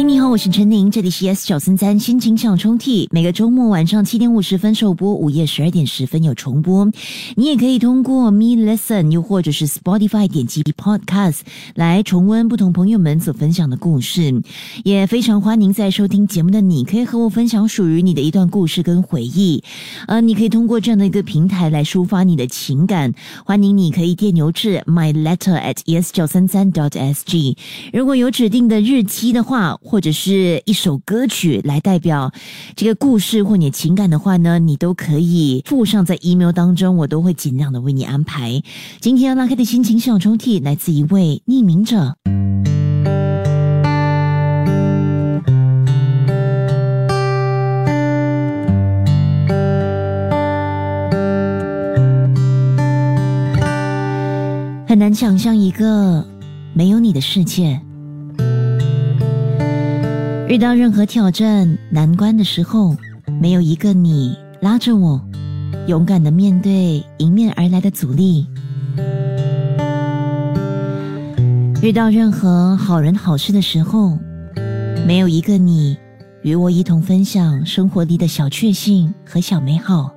[0.00, 3.06] 嗨，你好，我是陈宁，这里是 S 小森三心情小抽屉。
[3.10, 6.90] 每个周末晚上七点五十分首播，午夜十二点十分有重播。
[7.36, 11.40] 你也可以通过 Me Listen，又或者是 Spotify 点击 Podcast
[11.74, 14.40] 来重温不同朋友们所分享的故事。
[14.84, 19.62] 也非常欢迎在收听节目的你，可以和我分享属于你的一段故事跟回忆。
[20.06, 23.12] 呃，你可以通过这样的一个平台来抒发你的情感。
[23.44, 27.54] 欢迎你可以电邮至 My Letter at es 九三三 dot sg。
[27.92, 29.78] 如果有指定的日期的话。
[29.90, 32.30] 或者是一首歌曲来代表
[32.76, 38.62] 这个故事或你情感的话呢，你都可以附上在 email 当中，我都会尽量的为你安排。
[39.00, 42.14] 今天要拉开的心情小抽屉来自一位匿名者，
[54.86, 56.24] 很难想象一个
[56.74, 57.80] 没有你的世界。
[60.50, 62.96] 遇到任何挑战难关的时候，
[63.40, 65.24] 没有一个你拉着我，
[65.86, 68.44] 勇敢的面对迎面而来的阻力；
[71.80, 74.18] 遇到任何好人好事的时候，
[75.06, 75.96] 没有一个你
[76.42, 80.12] 与我一同分享生活里的小确幸和小美好。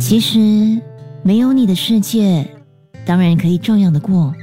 [0.00, 0.40] 其实，
[1.22, 2.44] 没有你的世界，
[3.06, 4.34] 当然可以照样的过。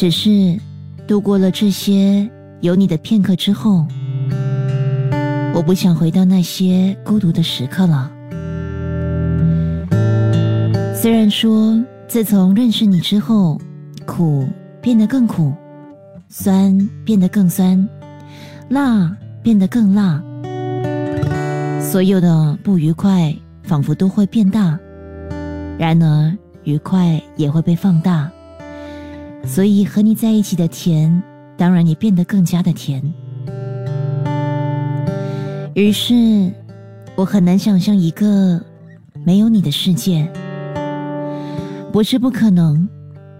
[0.00, 0.58] 只是
[1.06, 2.26] 度过了这些
[2.62, 3.86] 有你的片刻之后，
[5.52, 8.10] 我不想回到那些孤独的时刻了。
[10.94, 13.60] 虽然说自从认识你之后，
[14.06, 14.48] 苦
[14.80, 15.52] 变得更苦，
[16.30, 17.86] 酸变得更酸，
[18.70, 20.18] 辣变得更辣，
[21.78, 24.78] 所有的不愉快仿佛都会变大，
[25.78, 28.32] 然而愉快也会被放大。
[29.44, 31.22] 所以和你在一起的甜，
[31.56, 33.02] 当然也变得更加的甜。
[35.74, 36.52] 于是，
[37.16, 38.60] 我很难想象一个
[39.24, 40.30] 没有你的世界。
[41.92, 42.88] 不是不可能，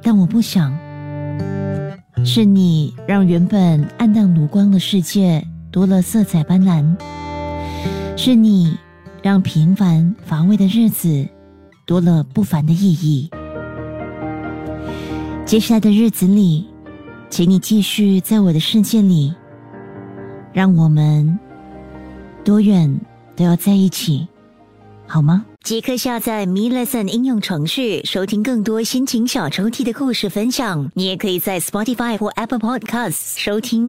[0.02, 0.76] 但我不想。
[2.24, 6.84] 是你让原本暗淡无光的世界多了色彩斑斓。
[8.16, 8.76] 是你
[9.22, 11.26] 让平凡乏味的日子
[11.86, 13.30] 多了不凡的意义。
[15.50, 16.64] 接下来的日子里，
[17.28, 19.34] 请你继续在我的世界里，
[20.52, 21.36] 让我们
[22.44, 23.00] 多远
[23.34, 24.28] 都要在一起，
[25.08, 25.44] 好吗？
[25.64, 30.88] 即刻下载 Me Lesson 应用程序，收听更多心情小抽屉的故事分享。
[30.94, 33.88] 你也可以在 Spotify 或 Apple Podcasts 收听。